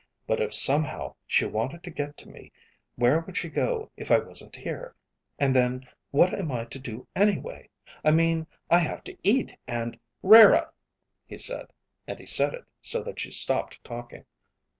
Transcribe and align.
But 0.25 0.39
if 0.39 0.51
somehow 0.51 1.13
she 1.27 1.45
wanted 1.45 1.83
to 1.83 1.91
get 1.91 2.17
to 2.17 2.27
me, 2.27 2.51
where 2.95 3.19
would 3.19 3.37
she 3.37 3.49
go 3.49 3.91
if 3.95 4.09
I 4.09 4.17
wasn't 4.17 4.55
here? 4.55 4.95
And 5.37 5.55
then, 5.55 5.87
what 6.09 6.33
am 6.33 6.51
I 6.51 6.65
to 6.65 6.79
do 6.79 7.05
anyway. 7.15 7.69
I 8.03 8.09
mean 8.09 8.47
I 8.67 8.79
have 8.79 9.03
to 9.03 9.17
eat, 9.21 9.55
and" 9.67 9.99
"Rara," 10.33 10.71
he 11.27 11.37
said, 11.37 11.67
and 12.07 12.17
he 12.17 12.25
said 12.25 12.55
it 12.55 12.65
so 12.81 13.03
that 13.03 13.19
she 13.19 13.29
stopped 13.29 13.83
talking. 13.83 14.25